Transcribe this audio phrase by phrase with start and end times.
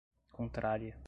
[0.31, 0.97] contrária